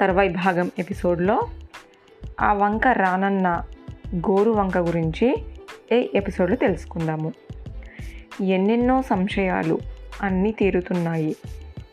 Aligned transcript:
తర్వాయి 0.00 0.28
భాగం 0.28 0.70
ఎపిసోడ్లో 0.78 1.48
ఆ 2.40 2.52
వంక 2.52 2.88
రానన్న 2.88 3.62
గోరు 4.14 4.50
వంక 4.50 4.78
గురించి 4.78 5.36
ఏ 5.92 6.06
ఎపిసోడ్లో 6.14 6.56
తెలుసుకుందాము. 6.56 7.32
ఎన్నెన్నో 8.44 9.02
సంశయాలు 9.02 9.78
అన్నీ 10.22 10.52
తీరుతున్నాయి. 10.52 11.36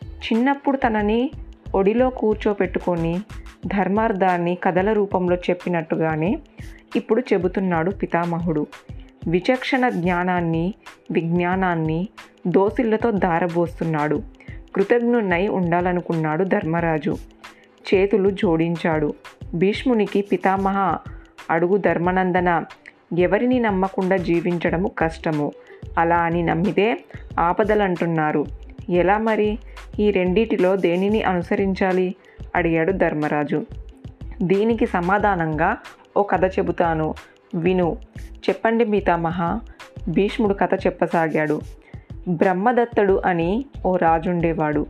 చిన్నప్పుడు 0.04 0.76
తనని 0.76 1.30
ఒడిలో 1.74 2.10
కూర్చోపెట్టుకొని 2.10 3.20
ధర్మార్థాన్ని 3.66 4.54
కథల 4.54 4.92
రూపంలో 4.92 5.36
చెప్పినట్టుగానే 5.36 6.38
ఇప్పుడు 6.96 7.22
చెబుతున్నాడు 7.32 7.90
పితామహుడు. 7.90 8.66
విచక్షణ 9.28 9.88
జ్ఞానాన్ని 9.88 10.74
విజ్ఞానాన్ని 11.12 12.08
దోసిళ్ళతో 12.46 13.10
దారబోస్తున్నాడు. 13.10 14.22
కృతజ్ఞున్నై 14.74 15.48
ఉండాలనుకున్నాడు 15.48 16.44
ధర్మరాజు. 16.44 17.16
చేతులు 17.94 18.30
జోడించాడు. 18.30 19.14
భీష్మునికి 19.54 20.22
పితామహ 20.22 20.98
అడుగు 21.50 21.76
ధర్మనందన 21.76 22.64
ఎవరిని 23.18 23.60
నమ్మకుండా 23.60 24.16
జీవించడము 24.16 24.88
కష్టము. 24.98 25.52
అలా 25.98 26.16
అని 26.16 26.42
నమ్మితే 26.42 27.04
ఆపదలంటున్నారు. 27.38 28.46
ఎలా 28.90 29.18
మరి? 29.18 29.58
ఈ 29.98 30.10
రెండిటిలో 30.10 30.76
దేనిని 30.76 31.22
అనుసరించాలి? 31.22 32.14
అడిగాడు 32.54 32.92
ధర్మరాజు. 32.92 33.66
దీనికి 34.42 34.86
సమాధానంగా 34.86 35.76
ఓ 36.16 36.22
కథ 36.22 36.44
చెబుతాను. 36.44 37.14
విను. 37.54 37.96
చెప్పండి 38.20 38.84
పితామహ. 38.84 39.60
భీష్ముడు 40.08 40.54
కథ 40.54 40.74
చెప్పసాగాడు. 40.86 41.60
బ్రహ్మదత్తడు 42.28 43.22
అని 43.24 43.64
ఓ 43.86 43.96
రాజుండేవాడు. 43.96 44.86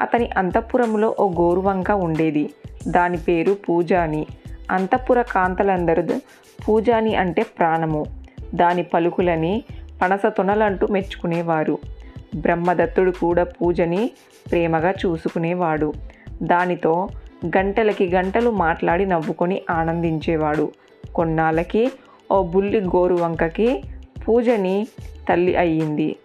అతని 0.00 0.30
అంతఃపురంలో 0.36 1.16
ఓ 1.20 1.28
గోరువంక 1.28 1.90
ఉండేది. 1.90 2.50
దాని 2.88 3.16
పేరు 3.16 3.56
పూజాని. 3.68 4.26
అంతఃపుర 4.70 5.22
కాంతలందరూ 5.22 6.02
పూజాని 6.68 7.16
అంటే 7.16 7.42
ప్రాణము. 7.42 8.04
దాని 8.54 8.82
పలుకులని 8.82 9.62
పనస 10.02 10.20
తొనలంటూ 10.26 10.86
మెచ్చుకునేవారు. 10.86 11.78
బ్రహ్మదత్తుడు 12.36 13.10
కూడా 13.10 13.44
పూజని 13.44 14.10
ప్రేమగా 14.50 14.90
చూసుకునేవాడు. 14.90 15.92
దానితో 16.42 17.08
గంటలకి 17.46 18.08
గంటలు 18.08 18.50
మాట్లాడి 18.50 19.06
నవ్వుకొని 19.06 19.62
ఆనందించేవాడు. 19.70 20.72
కొన్నాళ్ళకి 21.14 21.92
ఓ 22.30 22.42
బుల్లి 22.42 22.80
గోరువంకకి 22.80 23.82
పూజని 24.28 24.86
తల్లి 25.28 25.56
అయ్యింది. 25.56 26.16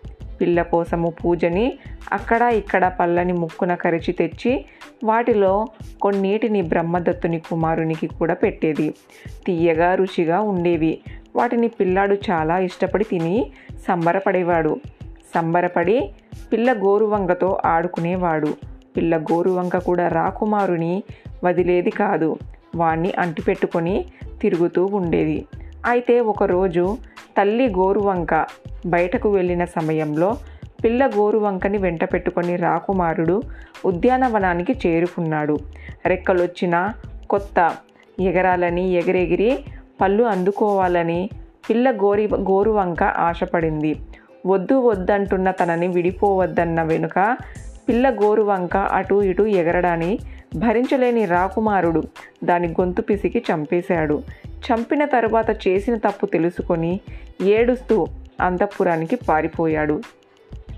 పిల్ల 0.42 0.62
కోసము 0.62 1.10
పూజని 1.10 1.80
అక్కడ 2.14 2.42
ఇక్కడ 2.42 2.92
పళ్ళని 3.00 3.34
ముక్కున 3.34 3.76
కరిచి 3.76 4.12
తెచ్చి 4.12 4.66
వాటిలో 5.04 5.66
కొన్నిటిని 6.02 6.62
బ్రహ్మదత్తుని 6.62 7.40
కుమారునికి 7.40 8.08
కూడా 8.08 8.34
పెట్టేది. 8.34 8.94
తీయగా 9.46 9.96
రుచిగా 9.96 10.42
ఉండేవి. 10.42 11.00
వాటిని 11.36 11.68
పిల్లాడు 11.68 12.18
చాలా 12.32 12.60
ఇష్టపడి 12.60 13.04
తిని 13.04 13.52
సంబరపడేవాడు. 13.88 14.80
సంబరపడి 15.36 16.12
పిల్ల 16.54 16.74
గోరువంగతో 16.74 17.58
ఆడుకునేవాడు. 17.66 18.54
పిల్ల 18.98 19.18
గోరువంక 19.18 19.78
కూడా 19.78 20.08
రాకుమారుని 20.08 21.04
వదిలేది 21.44 21.90
కాదు. 21.90 22.38
వాణ్ణి 22.76 23.14
అంటిపెట్టుకొని 23.20 24.06
తిరుగుతూ 24.42 24.86
ఉండేది. 24.86 25.46
అయితే 25.86 26.20
ఒకరోజు 26.22 26.98
తల్లి 27.38 27.68
గోరువంక 27.68 28.46
బయటకు 28.86 29.30
వెళ్ళిన 29.30 29.66
సమయంలో 29.66 30.38
పిల్ల 30.84 31.08
గోరువంకని 31.08 31.78
వెంట 31.78 32.04
పెట్టుకొని 32.04 32.56
రాకుమారుడు 32.56 33.42
ఉద్యానవనానికి 33.86 34.74
చేరుకున్నాడు. 34.88 35.58
రెక్కలొచ్చిన 36.06 36.94
కొత్త 37.30 37.76
ఎగరాలని 38.20 38.90
ఎగిరెగిరి 38.90 39.60
పళ్ళు 40.02 40.24
అందుకోవాలని 40.24 41.30
పిల్ల 41.70 41.92
గోరి 41.92 42.30
గోరువంక 42.36 43.04
ఆశపడింది. 43.04 43.96
వద్దు 44.46 44.80
వద్దంటున్న 44.80 45.52
తనని 45.52 45.88
విడిపోవద్దన్న 45.88 46.84
వెనుక 46.84 47.38
పిల్ల 47.90 48.10
గోరువంక 48.10 48.78
అటు 48.78 49.24
ఇటు 49.24 49.44
ఎగరడాన్ని 49.44 50.20
భరించలేని 50.56 51.26
రాకుమారుడు 51.26 52.04
దాని 52.44 52.68
గొంతు 52.68 53.02
పిసికి 53.02 53.44
చంపేశాడు. 53.54 54.24
చంపిన 54.50 55.06
తరువాత 55.06 55.68
చేసిన 55.68 55.96
తప్పు 55.96 56.26
తెలుసుకొని 56.26 57.00
ఏడుస్తూ 57.42 58.08
అంతఃపురానికి 58.42 59.16
పారిపోయాడు. 59.16 60.02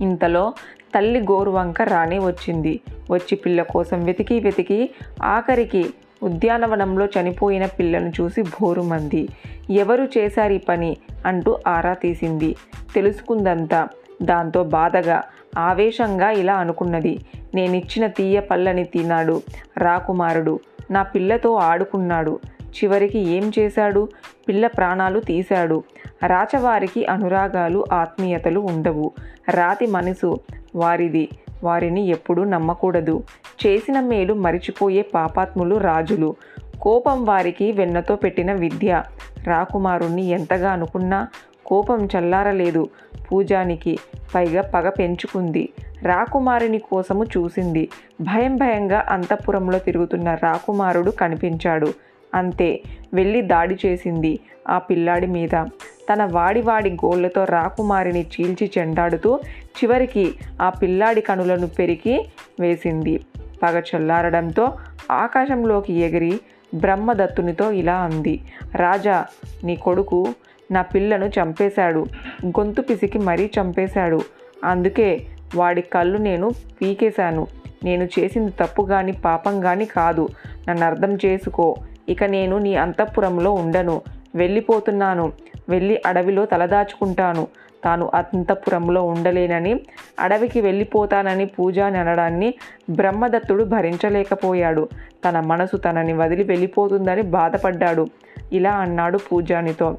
ఇంతలో 0.01 0.53
తల్లి 0.95 1.19
గోరువంక 1.19 1.81
రాణి 1.81 2.19
వచ్చింది. 2.19 2.79
వచ్చి 3.11 3.35
పిల్ల 3.35 3.61
కోసం 3.61 4.05
వెతికి 4.05 4.39
వెతికి 4.39 4.89
ఆఖరికి 5.23 5.93
ఉద్యానవనంలో 6.23 7.05
చనిపోయిన 7.05 7.65
పిల్లను 7.65 8.11
చూసి 8.21 8.41
భోరుమంది 8.41 9.29
ఎవరు 9.69 10.07
చేశారు 10.17 10.53
ఈ 10.53 10.57
పని 10.57 10.97
అంటూ 11.25 11.59
ఆరా 11.67 11.93
తీసింది. 11.93 12.55
తెలుసుకుందంతా 12.95 13.87
దాంతో 14.21 14.63
బాధగా 14.63 15.23
ఆవేశంగా 15.57 16.31
ఇలా 16.31 16.53
అనుకున్నది 16.53 17.19
నేనిచ్చిన 17.55 18.07
తీయ 18.07 18.39
పళ్ళని 18.39 18.83
తిన్నాడు 18.83 19.41
రాకుమారుడు 19.77 20.59
నా 20.91 21.03
పిల్లతో 21.03 21.55
ఆడుకున్నాడు 21.55 22.39
చివరికి 22.61 23.19
ఏం 23.19 23.51
చేశాడు? 23.59 24.07
పిల్ల 24.47 24.67
ప్రాణాలు 24.67 25.19
తీశాడు. 25.19 25.83
రాచవారికి 26.25 27.05
అనురాగాలు 27.05 27.85
ఆత్మీయతలు 27.93 28.59
ఉండవు. 28.59 29.11
రాతి 29.49 29.87
మనసు 29.87 30.39
వారిది. 30.75 31.29
వారిని 31.63 32.07
ఎప్పుడూ 32.07 32.43
నమ్మకూడదు. 32.43 33.23
చేసిన 33.67 33.99
మేలు 33.99 34.33
మరిచిపోయే 34.33 35.01
పాపాత్ములు 35.01 35.75
రాజులు. 35.75 36.35
కోపం 36.81 37.25
వారికి 37.25 37.71
వెన్నతో 37.71 38.15
పెట్టిన 38.15 38.53
విద్య. 38.53 39.03
రాకుమారుణ్ణి 39.43 40.29
ఎంతగా 40.29 40.71
అనుకున్నా 40.71 41.27
కోపం 41.65 42.05
చల్లారలేదు. 42.05 42.89
పూజానికి 43.31 43.99
పైగా 44.35 44.61
పగ 44.61 44.89
పెంచుకుంది. 44.89 45.69
రాకుమారుని 46.03 46.79
కోసము 46.79 47.23
చూసింది. 47.23 47.89
భయం 48.21 48.55
భయంగా 48.55 49.05
అంతఃపురంలో 49.09 49.79
తిరుగుతున్న 49.79 50.33
రాకుమారుడు 50.33 51.11
కనిపించాడు. 51.11 51.93
అంతే. 52.35 52.81
వెళ్ళి 53.13 53.41
దాడి 53.41 53.77
చేసింది 53.85 54.39
ఆ 54.69 54.77
పిల్లాడి 54.77 55.27
మీద. 55.27 55.65
తన 56.13 56.25
వాడి 56.31 56.61
వాడి 56.61 56.89
గోళ్ళతో 56.89 57.43
రాకుమారిని 57.43 58.21
చీల్చి 58.21 58.71
చెండాడుతూ 58.77 59.39
చివరికి 59.77 60.33
ఆ 60.61 60.69
పిల్లాడి 60.69 61.21
కనులను 61.21 61.67
పెరికి 61.67 62.25
వేసింది. 62.59 63.25
పగ 63.63 63.79
చల్లారడంతో 63.79 64.77
ఆకాశంలోకి 65.11 65.93
ఎగిరి 65.93 66.39
బ్రహ్మదత్తునితో 66.75 67.71
ఇలా 67.71 67.93
అంది 67.93 68.41
రాజా 68.75 69.25
నీ 69.63 69.75
కొడుకు 69.75 70.27
నా 70.71 70.81
పిల్లను 70.81 71.25
చంపేశాడు 71.25 72.05
గొంతు 72.45 72.81
పిసికి 72.81 73.19
మరీ 73.19 73.49
చంపేశాడు. 73.59 74.21
అందుకే 74.63 75.27
వాడి 75.55 75.81
కళ్ళు 75.81 76.17
నేను 76.17 76.51
పీకేశాను. 76.81 77.47
నేను 77.83 78.09
చేసింది 78.19 78.51
తప్పు 78.51 78.81
కానీ 78.81 79.11
పాపం 79.11 79.61
కానీ 79.61 79.85
కాదు. 79.85 80.29
నన్ను 80.69 80.85
అర్థం 80.85 81.17
చేసుకో. 81.25 81.75
ఇక 82.11 82.23
నేను 82.23 82.57
నీ 82.57 82.75
అంతఃపురంలో 82.75 83.51
ఉండను. 83.53 84.01
వెళ్ళిపోతున్నాను. 84.35 85.31
వెళ్ళి 85.69 86.01
అడవిలో 86.05 86.45
తలదాచుకుంటాను. 86.45 87.47
తాను 87.83 88.11
అంతఃపురంలో 88.15 89.03
ఉండలేనని 89.03 89.79
అడవికి 90.19 90.61
వెళ్ళిపోతానని 90.61 91.45
పూజాని 91.45 91.97
అనడాన్ని 91.97 92.53
బ్రహ్మదత్తుడు 92.89 93.63
భరించలేకపోయాడు. 93.63 94.89
తన 95.29 95.39
మనసు 95.39 95.77
తనని 95.77 96.13
వదిలి 96.13 96.43
వెళ్ళిపోతుందని 96.43 97.21
బాధపడ్డాడు. 97.21 98.07
ఇలా 98.53 98.71
అన్నాడు 98.71 99.17
పూజానితో. 99.17 99.97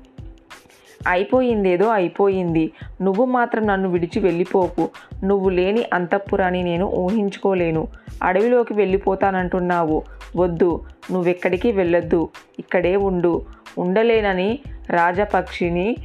అయిపోయిందేదో 1.09 1.89
అయిపోయింది. 1.89 2.71
నువ్వు 3.03 3.25
మాత్రం 3.25 3.67
నన్ను 3.67 3.89
విడిచి 3.89 4.21
వెళ్ళిపోకు. 4.21 4.89
నువ్వు 5.25 5.49
లేని 5.49 5.85
అంతఃపురాన్ని 5.95 6.63
నేను 6.63 6.87
ఊహించుకోలేను. 6.87 7.89
అడవిలోకి 8.23 8.75
వెళ్ళిపోతానంటున్నావు. 8.75 10.03
వద్దు 10.37 10.81
నువ్వెక్కడికి 11.13 11.73
వెళ్ళొద్దు. 11.73 12.29
ఇక్కడే 12.59 12.97
ఉండు. 12.97 13.43
ఉండలేనని 13.79 14.59
రాజపక్షిని 14.91 15.97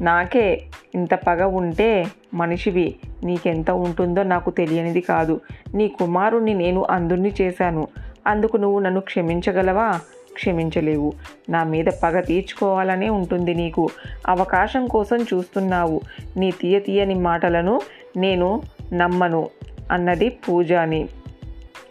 నాకే 0.00 0.62
ఇంత 0.94 1.14
పగ 1.14 1.42
ఉంటే 1.42 2.06
మనిషివి. 2.34 2.94
నీకెంత 3.24 3.70
ఉంటుందో 3.70 4.22
నాకు 4.22 4.50
తెలియనిది 4.50 5.00
కాదు. 5.00 5.40
నీ 5.74 5.88
కుమారుణ్ణి 5.88 6.54
నేను 6.54 6.86
అందుణ్ణి 6.90 7.32
చేశాను. 7.40 7.88
అందుకు 8.26 8.56
నువ్వు 8.56 8.78
నన్ను 8.78 9.00
క్షమించగలవా? 9.00 10.00
క్షమించలేవు. 10.34 11.12
నా 11.50 11.64
మీద 11.64 11.84
పగ 12.02 12.20
తీర్చుకోవాలనే 12.20 13.08
ఉంటుంది 13.08 13.54
నీకు. 13.54 13.88
అవకాశం 14.26 14.86
కోసం 14.86 15.16
చూస్తున్నావు. 15.16 16.00
నీ 16.36 16.50
తీయ 16.50 16.78
తీయని 16.78 17.14
మాటలను 17.14 17.80
నేను 18.16 18.62
నమ్మను 18.92 19.48
అన్నది 19.92 20.28
పూజాని. 20.28 21.08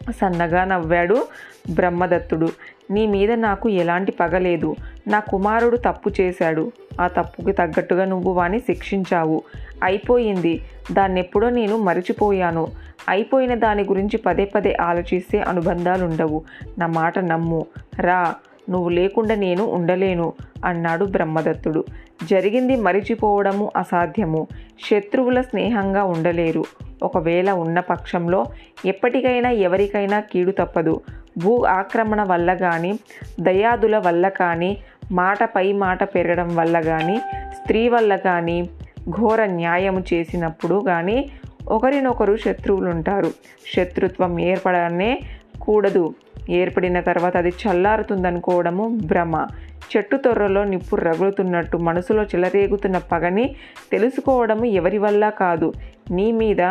సన్నగా 0.10 0.64
నవ్వాడు 0.66 1.28
బ్రహ్మదత్తుడు. 1.72 2.50
నీ 2.92 3.08
మీద 3.08 3.32
నాకు 3.32 3.70
ఎలాంటి 3.70 4.12
పగలేదు 4.12 4.76
నా 5.08 5.20
కుమారుడు 5.20 5.78
తప్పు 5.78 6.12
చేశాడు. 6.22 6.72
ఆ 7.02 7.08
తప్పుకి 7.08 7.52
తగ్గట్టుగా 7.52 8.06
నువ్వు 8.06 8.32
వాని 8.32 8.60
శిక్షించావు. 8.60 9.44
అయిపోయింది. 9.84 10.62
దాన్నెప్పుడో 10.92 11.50
నేను 11.50 11.78
మరిచిపోయాను. 11.78 12.68
అయిపోయిన 13.10 13.56
దాని 13.56 13.84
గురించి 13.84 14.18
పదే 14.18 14.46
పదే 14.46 14.78
ఆలోచిస్తే 14.82 15.40
అనుబంధాలు 15.40 16.06
ఉండవు 16.06 16.44
నా 16.78 16.88
మాట 16.88 17.20
నమ్ము. 17.20 17.66
రా. 18.00 18.36
నువ్వు 18.70 18.90
లేకుండా 18.90 19.36
నేను 19.36 19.64
ఉండలేను 19.64 20.34
అన్నాడు 20.66 21.06
బ్రహ్మదత్తుడు. 21.06 21.86
జరిగింది 22.30 22.76
మరిచిపోవడము 22.76 23.72
అసాధ్యము. 23.78 24.48
శత్రువుల 24.90 25.42
స్నేహంగా 25.42 26.04
ఉండలేరు. 26.04 26.64
ఒకవేళ 27.04 27.52
ఉన్న 27.52 27.80
పక్షంలో 27.80 28.46
ఎప్పటికైనా 28.86 29.50
ఎవరికైనా 29.50 30.20
కీడు 30.20 30.52
తప్పదు. 30.52 31.02
భూ 31.38 31.64
ఆక్రమణ 31.64 32.24
వల్ల 32.24 32.54
కానీ 32.54 33.00
దయాదుల 33.40 33.98
వల్ల 33.98 34.30
కానీ 34.30 34.78
మాట 35.12 35.44
పై 35.56 35.72
మాట 35.72 36.04
పెరగడం 36.04 36.56
వల్ల 36.56 36.80
కానీ 36.80 37.18
స్త్రీ 37.54 37.90
వల్ల 37.90 38.16
కానీ 38.16 38.70
ఘోర 39.10 39.46
న్యాయము 39.46 40.04
చేసినప్పుడు 40.14 40.84
కానీ 40.88 41.32
ఒకరినొకరు 41.68 42.38
శత్రువులు 42.38 42.90
ఉంటారు 42.90 43.32
శత్రుత్వం 43.76 44.40
ఏర్పడనే 44.40 45.22
కూడదు. 45.62 46.16
ఏర్పడిన 46.50 47.00
తర్వాత 47.00 47.38
అది 47.38 47.50
చల్లారుతుందనుకోవడము 47.50 49.00
భ్రమ. 49.06 49.48
చెట్టు 49.98 50.18
తొర్రలో 50.18 50.64
నిప్పు 50.64 50.96
రగులుతున్నట్టు 50.96 51.78
మనసులో 51.78 52.24
చెలరేగుతున్న 52.24 52.98
పగని 52.98 53.56
తెలుసుకోవడము 53.92 54.66
ఎవరి 54.66 54.98
వల్ల 54.98 55.30
కాదు. 55.30 55.74
నీ 56.12 56.32
మీద 56.32 56.62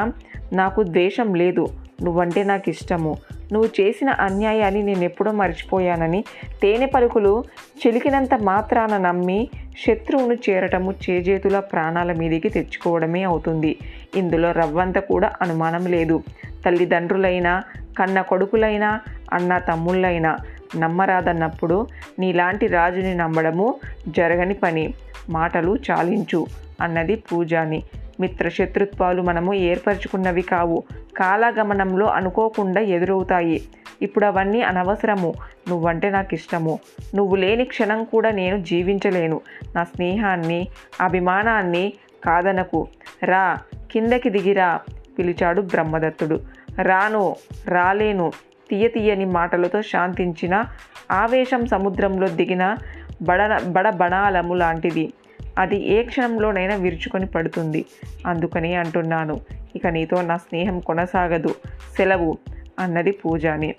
నాకు 0.52 0.82
ద్వేషం 0.82 1.34
లేదు. 1.34 1.66
నువ్వంటే 2.02 2.44
నాకు 2.44 2.68
ఇష్టము 2.68 3.16
నువ్వు 3.52 3.70
చేసిన 3.80 4.10
అన్యాయాన్ని 4.10 4.82
నేను 4.82 5.04
ఎప్పుడో 5.04 5.32
మర్చిపోయానని 5.32 6.24
తేనె 6.62 6.86
పలుకులు 6.86 7.44
చిలికినంత 7.86 8.34
మాత్రాన 8.34 8.96
నమ్మి 8.96 9.48
శత్రువును 9.86 10.34
చేరటము 10.34 10.94
చేజేతుల 11.10 11.58
ప్రాణాల 11.58 12.12
మీదికి 12.12 12.48
తెచ్చుకోవడమే 12.48 13.22
అవుతుంది. 13.22 13.78
ఇందులో 14.16 14.52
రవ్వంత 14.52 14.98
కూడా 14.98 15.32
అనుమానం 15.42 15.86
లేదు. 15.86 16.22
తల్లిదండ్రులైనా 16.66 17.62
కన్న 17.98 18.20
కొడుకులైనా 18.20 19.00
అన్న 19.32 19.58
తమ్ముళ్ళైనా 19.58 20.36
నమ్మరాదన్నప్పుడు 20.76 21.86
నీలాంటి 22.18 22.66
రాజుని 22.66 23.14
నమ్మడము 23.14 23.74
జరగని 24.08 24.54
పని. 24.54 24.94
మాటలు 25.30 25.78
చాలించు 25.90 26.46
అన్నది 26.80 27.16
పూజాని. 27.16 27.82
మిత్రశత్రుత్వాలు 28.22 29.22
మనము 29.22 29.54
ఏర్పరచుకున్నవి 29.54 30.42
కావు. 30.42 30.82
కాలగమనంలో 31.16 32.06
అనుకోకుండా 32.06 32.80
ఎదురవుతాయి. 32.80 33.62
ఇప్పుడు 34.02 34.24
అవన్నీ 34.24 34.60
అనవసరము. 34.62 35.34
నువ్వంటే 35.68 36.10
నాకు 36.10 36.34
ఇష్టము 36.34 36.78
నువ్వు 37.14 37.36
లేని 37.36 37.64
క్షణం 37.64 38.04
కూడా 38.04 38.30
నేను 38.30 38.56
జీవించలేను. 38.58 39.40
నా 39.76 39.84
స్నేహాన్ని 39.84 40.68
అభిమానాన్ని 41.00 41.92
కాదనకు. 42.24 42.88
రా 43.24 43.58
కిందకి 43.92 44.30
దిగిరా 44.30 44.80
పిలిచాడు 45.18 45.60
బ్రహ్మదత్తుడు. 45.60 46.40
రాను 46.82 47.36
రాలేను 47.68 48.32
తీయ 48.70 48.88
తీయని 48.88 49.24
మాటలతో 49.24 49.82
శాంతించిన 49.82 50.62
ఆవేశం 51.10 51.66
సముద్రంలో 51.66 52.28
దిగిన 52.28 52.76
బడ 53.22 53.62
బడబణాలము 53.62 54.54
లాంటిది. 54.54 55.12
అది 55.58 55.92
ఏ 55.92 56.02
క్షణంలోనైనా 56.02 56.74
విరుచుకొని 56.74 57.26
పడుతుంది. 57.26 57.84
అందుకని 58.26 58.74
అంటున్నాను. 58.74 59.40
ఇక 59.76 59.86
నీతో 59.86 60.22
నా 60.22 60.36
స్నేహం 60.36 60.80
కొనసాగదు. 60.80 61.54
సెలవు 61.96 62.38
అన్నది 62.78 63.10
పూజాని. 63.10 63.74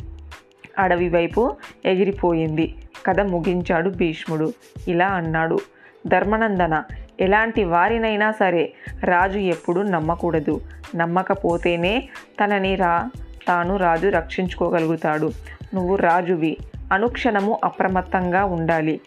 అడవి 0.79 1.09
వైపు 1.09 1.55
ఎగిరిపోయింది. 1.85 2.75
కథ 3.05 3.19
ముగించాడు 3.19 3.89
భీష్ముడు. 3.89 4.53
ఇలా 4.87 5.07
అన్నాడు. 5.07 5.59
ధర్మనందన 6.07 6.83
ఎలాంటి 7.19 7.63
వారినైనా 7.63 8.31
సరే 8.31 8.73
రాజు 9.03 9.39
ఎప్పుడూ 9.39 9.83
నమ్మకూడదు. 9.83 10.61
నమ్మకపోతేనే 10.95 12.09
తనని 12.43 12.75
రా 12.75 13.09
తాను 13.47 13.77
రాజు 13.77 14.07
రక్షించుకోగలుగుతాడు. 14.07 15.31
నువ్వు 15.75 15.95
రాజువి. 15.95 16.57
అనుక్షణము 16.91 17.59
అప్రమత్తంగా 17.63 18.45
ఉండాలి. 18.45 18.99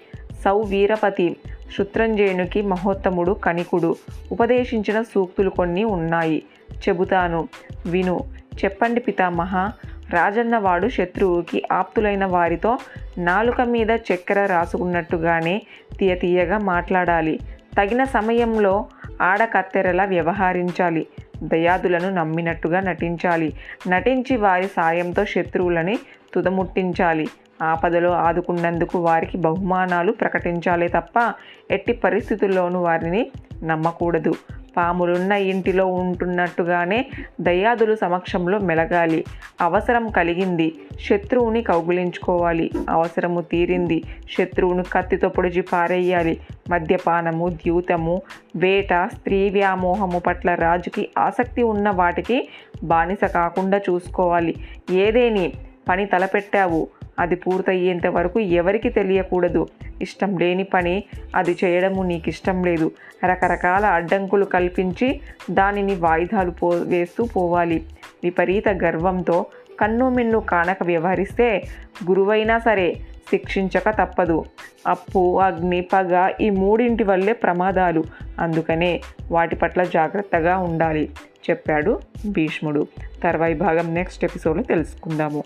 సౌవీరపతి 0.45 1.37
శుత్రంజయునికి 1.79 2.63
మహోత్తముడు 2.63 3.33
కణికుడు. 3.33 3.97
ఉపదేశించిన 4.33 5.03
సూక్తులు 5.03 5.51
కొన్ని 5.51 5.85
ఉన్నాయి. 5.85 6.43
చెబుతాను. 6.89 7.49
విను. 7.87 8.21
చెప్పండి 8.65 9.01
పితామహ. 9.01 9.71
రాజన్నవాడు 10.11 10.89
శత్రువుకి 10.89 11.63
ఆప్తులైన 11.73 12.25
వారితో 12.25 12.79
నాలుక 13.19 13.61
మీద 13.61 13.91
చక్కెర 13.91 14.47
రాసుకున్నట్టుగానే 14.47 15.63
తీయ 15.99 16.15
తీయగా 16.15 16.59
మాట్లాడాలి. 16.59 17.39
తగిన 17.79 18.05
సమయంలో 18.05 18.87
ఆడకత్తెరలా 19.23 20.05
వ్యవహరించాలి. 20.05 21.07
దయాదులను 21.43 22.11
నమ్మినట్టుగా 22.11 22.81
నటించాలి. 22.81 23.53
నటించి 23.89 24.37
వారి 24.37 24.67
సాయంతో 24.67 25.25
శత్రువులని 25.25 25.99
తుదముట్టించాలి. 26.35 27.29
ఆపదలో 27.63 28.13
ఆదుకున్నందుకు 28.13 28.99
వారికి 28.99 29.39
బహుమానాలు 29.39 30.13
ప్రకటించాలి 30.13 30.89
తప్ప 30.89 31.33
ఎట్టి 31.71 31.93
పరిస్థితుల్లోనూ 31.93 32.81
వారిని 32.81 33.31
నమ్మకూడదు. 33.65 34.35
పాములున్న 34.77 35.33
ఇంటిలో 35.33 35.87
ఉంటున్నట్టుగానే 35.87 37.07
దయ్యాదులు 37.41 37.95
సమక్షంలో 37.95 38.59
మెలగాలి. 38.59 39.25
అవసరం 39.61 40.09
కలిగింది. 40.09 40.75
శత్రువుని 41.01 41.63
కౌగులించుకోవాలి. 41.63 42.71
అవసరము 42.91 43.41
తీరింది. 43.41 44.03
శత్రువును 44.39 44.85
కత్తితో 44.93 45.29
పొడిచి 45.29 45.61
పారేయాలి. 45.63 46.41
మద్యపానము 46.71 47.49
ద్యూతము 47.49 48.23
వేట 48.57 49.09
స్త్రీ 49.15 49.51
వ్యామోహము 49.51 50.19
పట్ల 50.19 50.55
రాజుకి 50.55 51.09
ఆసక్తి 51.19 51.63
ఉన్న 51.63 51.91
వాటికి 51.91 52.49
బానిస 52.83 53.25
కాకుండా 53.25 53.79
చూసుకోవాలి. 53.79 54.55
ఏదేని? 54.91 55.53
పని 55.89 56.07
తలపెట్టావు. 56.07 56.89
అది 57.19 57.37
పూర్తయ్యేంత 57.37 58.07
వరకు 58.07 58.41
ఎవరికి 58.41 58.89
తెలియకూడదు. 58.89 59.69
ఇష్టం 60.03 60.39
లేని 60.39 60.65
పని 60.65 61.05
అది 61.37 61.57
చేయడము 61.65 62.03
నీకు 62.03 62.29
ఇష్టం 62.29 62.65
లేదు. 62.65 62.91
రకరకాల 63.25 63.87
అడ్డంకులు 63.87 64.45
కల్పించి 64.45 65.21
దానిని 65.51 65.95
వాయిదాలు 65.95 66.51
పో 66.51 66.69
వేస్తూ 66.69 67.25
పోవాలి. 67.25 67.83
విపరీత 68.25 68.69
గర్వంతో 68.69 69.47
కన్ను 69.81 70.11
మిన్ను 70.11 70.41
కానక 70.41 70.77
వ్యవహరిస్తే 70.83 71.63
గురువైనా 72.11 72.59
సరే 72.59 72.95
శిక్షించక 73.31 73.91
తప్పదు. 73.91 74.45
అప్పు 74.87 75.41
అగ్ని 75.41 75.81
పగ 75.81 76.31
ఈ 76.41 76.51
మూడింటి 76.51 77.05
వల్లే 77.05 77.33
ప్రమాదాలు. 77.33 78.05
అందుకనే 78.39 79.01
వాటి 79.31 79.57
పట్ల 79.57 79.85
జాగ్రత్తగా 79.85 80.59
ఉండాలి 80.59 81.11
చెప్పాడు 81.51 82.01
భీష్ముడు. 82.29 82.87
తర్వాయి 83.23 83.55
భాగం 83.55 83.95
నెక్స్ట్ 83.95 84.25
ఎపిసోడ్లో 84.25 84.63
తెలుసుకుందాము. 84.63 85.45